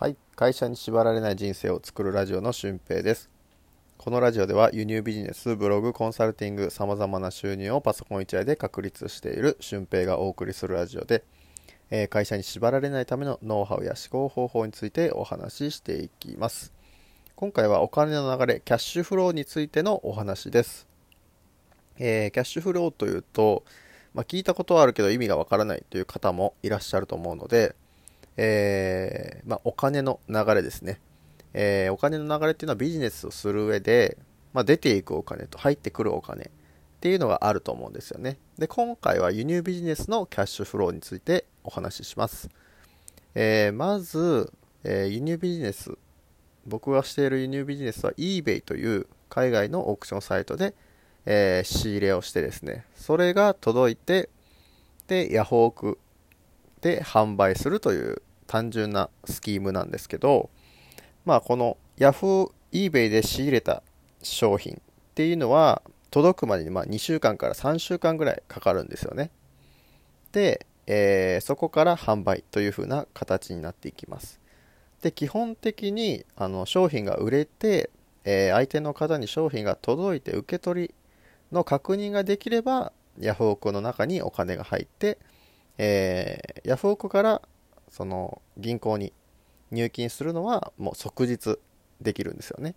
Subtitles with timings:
[0.00, 0.16] はい。
[0.34, 3.28] 会社に縛られない人生を作るラジオの俊平です。
[3.98, 11.22] このラジオでは輸入ビジネスブログコンサルティングさまざまな収入をパソコン1台で確立している俊平がお送りするラジオで、
[11.90, 16.72] えー会社に縛られないためのノウハウや思考方法についてお話ししていきます。
[17.36, 20.88] 今回はお金の流れキャッシュフローについてのお話です、
[21.98, 23.64] えーキャッシュフローというと、
[24.14, 27.76] まあ、聞いたことはあるけど意味がわからないという方もいらっしゃると思うので、
[28.42, 30.98] えーまあ、お金の流れですね、
[31.52, 34.16] えーお金の流れっていうのはビジネスをする上で、
[34.54, 36.48] まあ、出ていくお金と入ってくるお金っ
[37.00, 38.38] ていうのがあると思うんですよね。
[38.58, 42.48] で今回は輸入ビジネスのキャッシュフローについてお話しします、
[43.34, 44.50] えーまず、
[44.84, 45.98] え輸入ビジネス
[46.66, 50.74] 僕がしている輸入ビジネスは eBay という海外のオークションサイトで、
[51.26, 52.86] え仕入れをしてですね。
[52.96, 54.30] それが届いて
[55.08, 55.98] でヤフオク
[56.80, 60.50] で販売するという単純なスキームなんですけど
[61.24, 63.84] まあこのヤフー eBay で仕入れた
[64.24, 64.78] 商品っ
[65.14, 69.30] ていうのは届くまでにまあ2週間から3週間ぐらいかかるんですよね。
[70.32, 74.40] で、えーそこから販売という風な形になっていきます。
[75.00, 77.90] で基本的にあの商品が売れて、
[78.24, 80.94] えー相手の方に商品が届いて受け取り
[81.52, 85.18] の確認ができればヤフオクの中にお金が入って、
[85.78, 87.42] えーヤフオクから
[87.90, 89.12] その銀行に
[89.70, 91.58] 入金するのはもう即日
[92.00, 92.74] できるんですよね。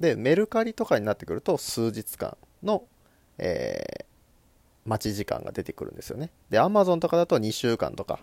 [0.00, 2.84] でメルカリとかになってくると数日間の、
[3.38, 4.04] えー
[4.84, 6.30] 待ち時間が出てくるんですよね。
[6.50, 8.20] で Amazon とかだと2週間とか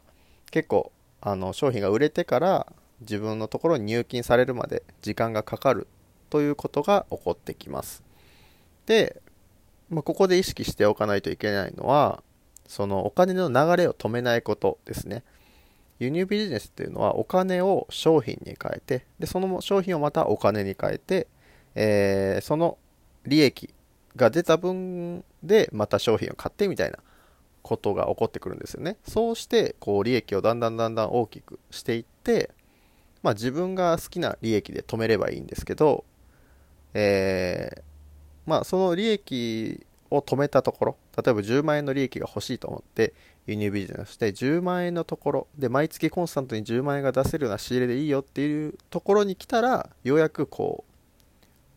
[0.51, 2.67] 結構あの商品が売れてから
[3.01, 5.87] 自分のところに入金されるまで時間がかかる
[6.29, 8.03] ということが起こってきます。
[8.85, 9.21] で、
[9.89, 12.23] まあ、ここで意識しておかないといけないのは
[12.67, 15.23] そのお金の流れを止めないことですね。
[16.01, 21.27] 輸入ビジネスっていうのはお金を商品に変えてでその商品をまたお金に変えて、
[21.75, 22.77] えーその
[23.23, 23.69] 利益
[24.15, 26.97] が出た分でまた商品を買ってみたいな
[27.61, 28.97] ことが起こってくるんですよね。
[29.07, 32.49] そうしてこう利益をだんだんだんだん大きくしていって
[33.21, 36.03] まあ自分が好きな利益で止めればいいんですけど
[36.95, 37.81] えー
[38.47, 43.13] まあその利益を止めたところ例えば10万円の利益が欲しいと思って
[43.51, 50.93] 輸入ビジネスして10万円のところで毎月コンスタントに10万円が出せるような仕入れでいいよっていうところに来たらようやくこう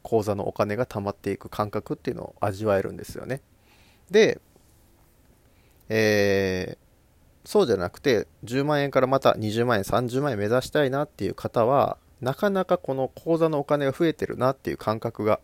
[0.03, 3.41] 口座のお金が貯まっていく感覚っていうのを味わえるんですよね。
[4.11, 4.41] で、
[5.89, 6.85] えー
[7.45, 15.41] そうじゃなくて10万円からまた20万円30万円目指したいなっていう方はなかなかこの口座のお金が増えてるなっていう感覚が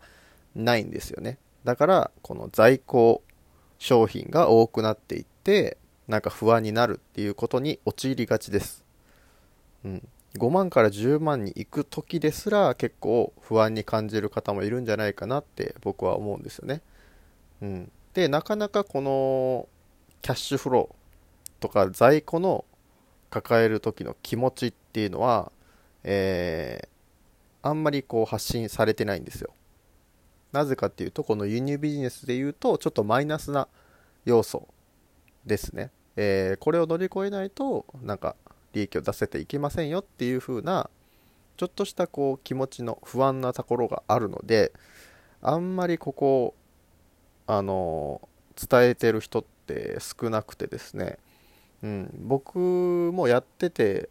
[0.55, 1.37] ないんですよね。
[1.63, 3.21] だからこの在庫
[3.77, 5.77] 商品が多くなっていって
[6.07, 8.85] なんか不安になるっていうことに陥りがちです、
[9.85, 16.81] うん、5万から10万に行く時ですら結構不安に感じる方もいるんじゃないかなって僕は思うんですよね、
[17.61, 19.67] うん、でなかなかこの
[20.21, 22.65] キャッシュフローとか在庫の
[23.29, 25.51] 抱える時の気持ちっていうのは、
[26.03, 26.91] えー
[27.63, 29.51] あんまりこう発信されてないんですよ。
[30.51, 33.69] なぜかっていうとこの輸入ビジネスでいうとちょっとマイナスな
[34.25, 34.67] 要素
[35.45, 38.35] ですね、えーこれを乗り越えないとなんか
[38.73, 40.89] 利益を出せていけませんよっていう風な
[41.57, 44.71] ちょっとしたこう気持ちの不安なところがあるので
[45.41, 46.55] あんまりここ
[47.47, 48.21] あの
[48.55, 51.17] 伝えてる人って少なくてですね、
[51.83, 52.59] うん、僕
[53.13, 54.09] もやってて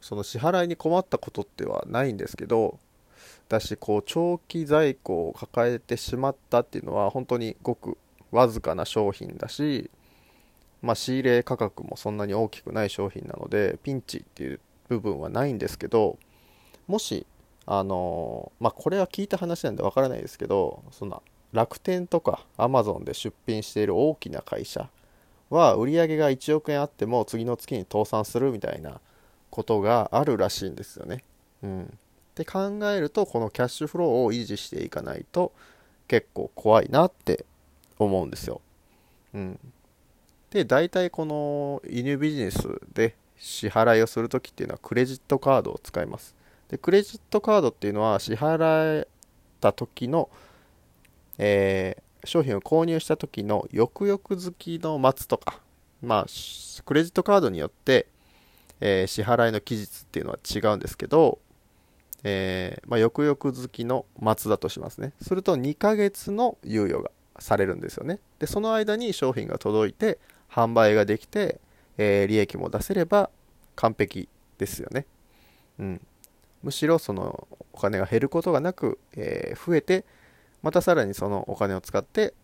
[0.00, 2.78] その支払いに困ったことってはないんですけど
[3.48, 7.96] だしこう長期在庫を抱えてしまったっていうのは本当にごく
[8.30, 9.90] わずかな商品だし、
[10.82, 16.18] まあ、仕入れ価格もそんなに大きくない商品なのでピンチっていう部分はないんですけど
[16.88, 17.26] もし
[17.66, 21.22] あのまあこれは聞いた話なんでわからないですけどその
[21.52, 24.88] 楽天とかアマゾンで出品している大きな会社
[25.50, 29.00] は売り上げが1億円あっても次の月に倒産するみたいな
[29.50, 31.22] ことがあるらしいんですよね。
[31.62, 31.86] うん、っ
[32.34, 35.52] て考えるとこのキャッシュフローを維持していかないと
[36.08, 37.44] 結構怖いなって
[37.98, 38.62] 思うんですよ。
[39.34, 39.60] うん、
[40.52, 46.36] で大体この輸入ビジネスで支払いをする時っていうのはクレジットカードを使います。
[46.68, 49.06] でクレジットカードっていうのは支払っ
[49.60, 50.28] た時の、
[51.38, 55.58] えー商品を購入した時の翌々月の末とか
[56.00, 56.26] まあ
[56.84, 58.06] クレジットカードによって、
[58.80, 61.40] えー支払いの期日っていうのは違うんですけど、
[62.22, 64.06] えーまあ、翌々月の
[64.38, 67.10] 末だとしますねすると2ヶ月の猶予が
[67.40, 70.20] されるんですよねでその間に商品が届いて
[70.52, 71.60] 販売ができて、
[71.98, 73.30] えー利益も出せれば
[73.74, 74.28] 完璧
[74.58, 75.06] ですよね。
[75.78, 76.00] うん。
[76.62, 80.04] むしろそのお金が減ることがなく、えー、増えて
[80.62, 82.34] またさらにそのお金を使って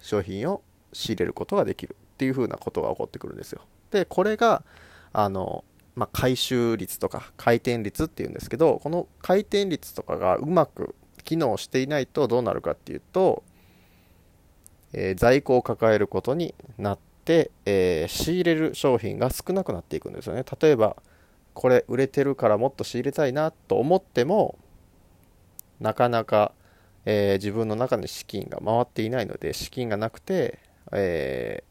[0.00, 0.62] 商品を
[0.92, 3.62] 仕入れることができるっていうふうなことが起こってくるんですよ。
[3.90, 4.64] でこれが
[5.12, 10.94] あの、まあ、回収率とか回転率っていうんですけどこの回転率とかがうまく
[11.24, 13.42] 機能していないとどうなるかっていうと、
[14.94, 17.11] えー、在庫を抱えることになって、
[17.64, 20.44] えー、仕入れる商品が少なくなっていくんですよね。
[20.60, 20.96] 例えば
[21.54, 24.58] これ売れてるからもっと仕入れたいなと思っても
[25.80, 26.52] なかなか、
[27.04, 30.58] えー、自分の中に資金が回っていないので資金がなくて、
[30.92, 31.62] え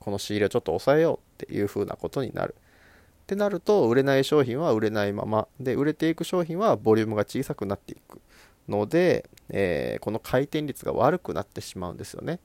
[0.00, 2.54] ー、この仕入れをちょっと抑えようっていう風なことになる。
[2.54, 5.48] ってなると売れない商品は売れないまま。
[5.60, 8.22] で売れていく商品はボリュームが小さくなっていく
[8.68, 12.40] ので、えー、この回転率が悪くなってしまうんですよね、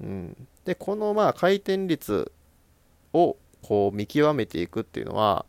[0.00, 2.32] うん、でこのまあ回転率
[3.12, 5.46] をこう見極めていくっていうのは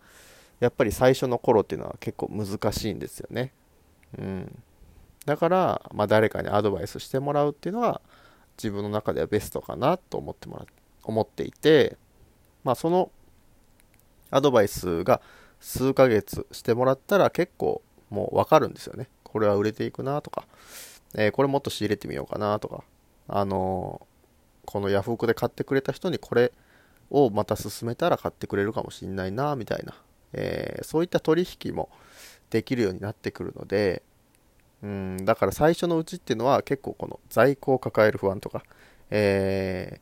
[0.60, 3.52] やっぱり最初の頃っていうのは結構難しいんですよね。
[4.18, 4.64] うん。
[5.26, 8.02] だから、まあ、誰かにアドバイスしてもらうっていうのは
[8.58, 10.66] 自分の中ではベストかなと思ってもらっ
[11.06, 11.98] 思っていて、
[12.64, 13.12] まあ、その
[14.32, 15.22] アドバイスが
[15.60, 19.08] 数ヶ月してもらったら結構もうわかるんですよね。
[19.24, 20.46] これは売れていくなとか、
[21.16, 22.84] えー、これもっと仕入れてみようかなとか、
[23.28, 24.15] あのー、
[24.66, 26.52] このヤフオクで買ってくれた人にこれ
[27.10, 29.96] をまた進めたら買ってくれるかもしんないなみたいな。
[30.34, 31.90] えー、そういった取引も
[32.50, 34.04] できるようになってくるので、
[34.84, 38.64] うん、だから最初のうちっていうのは結構この在庫を抱える不安とか、
[39.10, 40.00] え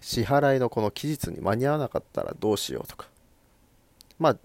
[0.00, 3.08] ー、支払いのこの期日に間に合わなかったらどうしようとか、
[4.18, 4.36] まあ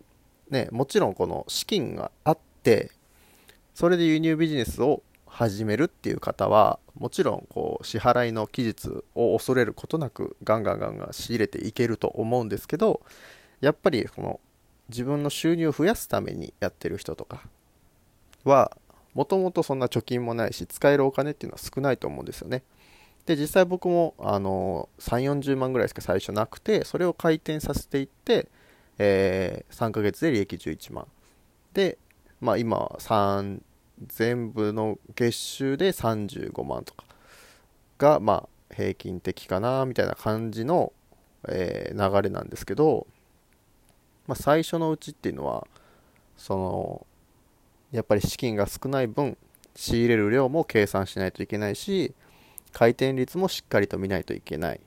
[0.50, 2.92] ね、もちろんこの資金があって、
[3.76, 5.04] それで輸入ビジネスを
[5.40, 13.00] 始めるっていう方は、もちろんこう支払いの期日を恐れることなくガンガンガンガン仕入れていけると思うんですけど、
[13.62, 14.42] やっぱりこの
[14.90, 17.44] 自分の収入を増やすためにやってる人とか
[18.44, 18.76] は
[19.14, 22.64] もともとそんな貯金もないし使えるお金っていうのは少ないと思うんですよね。
[23.26, 28.50] で実際僕もあの3 4 0万ぐらいしか最初なくてそれを回転させていって、
[28.98, 31.08] えー、3ヶ月で利益11万。
[31.72, 31.98] で、
[32.42, 33.62] まあ、今は3
[34.08, 37.06] 全部の月収で35万とか
[37.98, 40.94] がまあ平均的かなみたいな感じの、
[41.48, 43.08] えー、流れなんですけど
[44.30, 45.66] まあ、最初のうちっていうのは
[46.38, 47.08] その
[47.92, 49.36] やっぱり資金が少ない分
[49.76, 52.14] 仕入れる量も計算しないといけないし
[52.72, 54.80] 回転率もしっかりと見ないといけないっ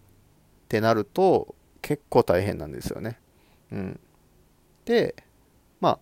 [0.69, 3.19] てなると結構大変なんですよね。
[3.73, 4.01] うん、
[4.85, 5.17] で
[5.81, 5.99] まあ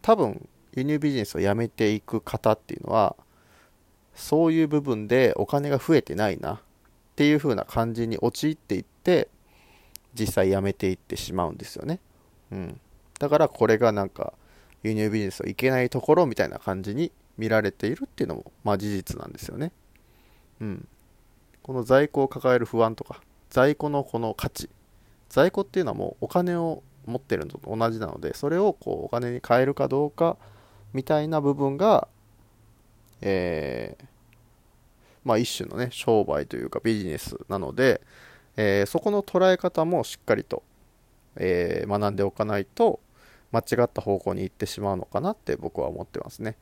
[0.00, 3.16] 多分輸入ビジネスをやめていく方っていうのは
[4.14, 6.60] そういう部分でお金が増えてないなっ
[7.16, 9.28] ていう風な感じに陥っていって
[10.14, 12.00] 実際やめていってしまうんですよね。
[12.50, 12.80] うん。
[13.18, 14.32] だからこれがなんか
[14.82, 19.72] 輸入ビジネスをいけないところみたいな感じに見られているっていうのもまあ事実なんですよね。
[20.60, 20.88] うん。
[21.62, 23.20] この在庫を抱える不安とか、
[23.50, 24.68] 在庫のこの価値。
[25.28, 30.36] 在庫っていうのはもうお金を持ってるのと同じなので、それをこうお金に変えるかどうか
[30.92, 32.08] みたいな部分が、
[33.20, 34.04] えー、
[35.24, 38.00] まあ一種のね、商売というかビジネスなので、
[38.56, 40.62] えー、そこの捉え方もしっかりと
[41.36, 43.00] えー、学んでおかないと
[43.52, 46.56] 間違った方向に行ってしまうのかなって僕は思ってますね。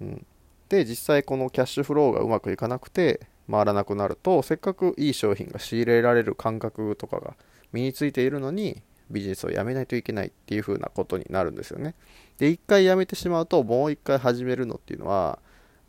[0.00, 0.26] うん、
[0.68, 7.34] で実際このキャッシュフローがうまくいかなくて回らなくなるとせっかくいい商品が仕入れられる感覚とかが
[7.72, 11.94] 身についているのにビジネスをやめないといけないっていう風なことになるんですよね。
[12.38, 15.38] で一回やめてしまうともう一回始めるのっていうのは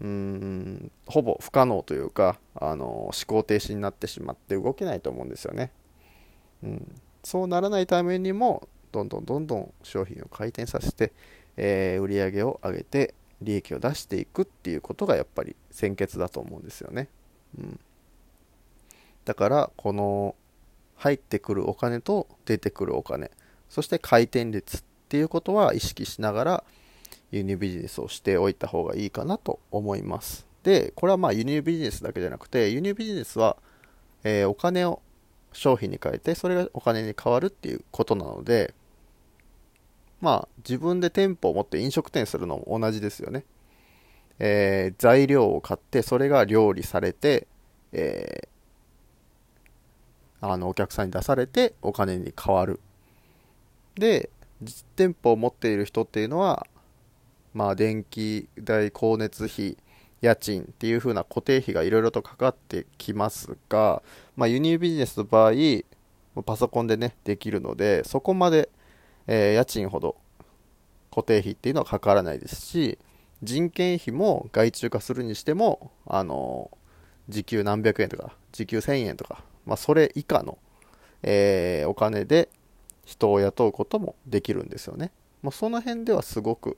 [0.02, 5.72] うーんほぼ不可能というかあの思考停止になってしまって動けないと思うんですよね。
[6.64, 11.14] うん、そうならないためにもどんどんどんどん商品を回転させて、
[11.58, 17.08] えー、売り上げを上げて利益を出していくっていうことがやっぱり先決だと思うんですよね。
[17.58, 17.80] うん、
[19.26, 20.36] だからこの
[21.02, 23.32] 入ってくるお金と出てくるお金
[23.70, 26.64] そして回転率っていうことは意識しながら
[27.32, 30.46] 輸入ビジネスをしておいた方がいいかなと思います。
[30.64, 33.58] で、これはまあ輸入ビジネスだけじゃなくて輸入ビジネスは、
[34.24, 35.02] えー、お金を
[35.54, 38.74] 商品に変えてそれがお金に変わるっていうことなので
[40.22, 43.44] まあ自分で店舗を持って飲食店するのも同じですよね、
[44.40, 47.48] えー、材料を買ってそれが料理されて、
[47.92, 48.48] えー、
[50.42, 52.80] あのお客さんに出されてお金に変わる。
[53.96, 54.30] で
[54.62, 56.66] 実店舗を持っている人っていうのは
[57.54, 59.78] まあ電気代光熱費
[60.22, 64.04] 家賃っていう風な固定費がいろいろとかかってきますが、
[64.36, 65.54] まあ、輸入ビジネスの場合、
[66.46, 68.70] パソコンでね、できるので、そこまで、
[69.26, 70.16] えー、家賃ほど
[71.12, 72.98] 固定費っていうのはかからないですし
[73.44, 76.72] 人件費も外注化するにしてもあの
[77.30, 80.58] 時給何百円とか時給1000円とか、まあ、それ以下の、
[81.24, 82.50] えー、お金で
[83.06, 85.12] 人を雇うこともできるんですよね。
[85.42, 86.78] まあ、その辺ではすごく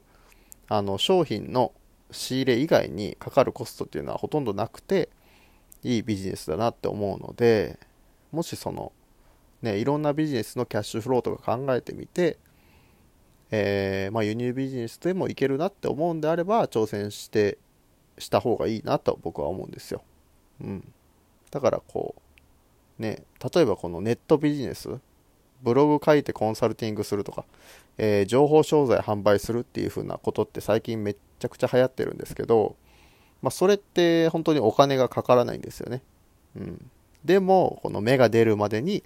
[0.68, 1.72] あの商品の
[2.10, 5.08] 仕入れ以外にかかるコストっていうのはほとんどなくて
[5.82, 7.78] いいビジネスだなって思うので
[8.32, 8.92] もしその
[9.60, 12.38] ねいろんなビジネスのキャッシュフローとか考えてみて
[13.56, 17.58] えー、まあ、輸入ビジネスでもいけるなって思うんであれば挑戦して
[18.18, 20.02] した方がいいなと僕は思うんですよ。
[20.60, 20.92] うん。
[21.52, 22.20] だからこう
[22.98, 23.24] ね
[23.54, 24.98] 例えばこのネットビジネス
[25.62, 27.44] ブログ書いてコンサルティングするとか、
[27.96, 32.76] えー、情報商材販売するっていう風なことって最近めっちゃくちゃ流行ってるんですけど、
[33.40, 36.02] まあ、それって本当にお金がかからないんですよね。
[36.56, 36.90] うん。
[37.24, 39.02] でも、この芽が出るまでに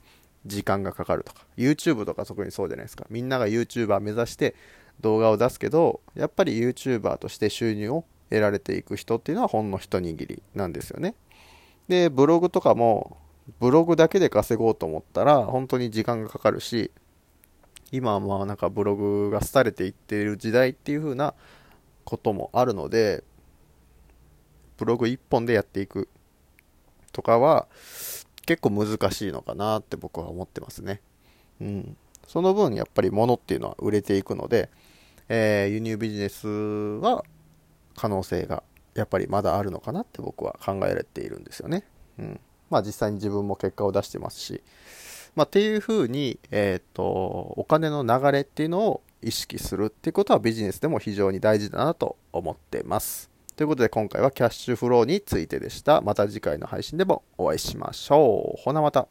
[0.47, 4.55] 時間がかかるとか YouTube とか特にそうじゃないですかみんなが YouTuber 目指して
[5.01, 11.15] 動画を出すけどやっぱり YouTuber として収入を得られていく人っていうのはほんの一握りなんですよね
[11.89, 13.19] でブログとかも
[13.61, 16.91] ブログだけで稼ごうと思ったら本当に時間がかかるし
[17.91, 21.35] 今はまあなんかブログが廃れていっている時代っていう風な
[22.05, 23.25] こともあるので
[24.77, 26.09] ブログ1本でやっていく
[27.13, 27.67] とかは
[28.47, 31.03] 結構難しいのかなって僕は思ってますね。
[31.61, 31.97] うん。
[32.27, 34.71] その分やっぱり物っていうのは売れていくので、
[35.29, 37.25] えー、輸入ビジネスは
[37.97, 38.63] 可能性が
[38.95, 41.85] やっぱりまだあるのかなって僕は考えられているんですよね。
[42.19, 42.41] うん。
[42.71, 44.63] まあ実際に自分も結果を出してますし、
[45.35, 53.31] まあっていうふうに、えっ、ー、と、お金の流れっていうのを意識するっていうことはビジネスでも非常に大事だなと思ってます。
[53.57, 56.01] ということで今回はキャッシュフローについてでした。
[56.01, 58.63] また次回の配信でもお会いしましょう。
[58.63, 59.09] ほなまた。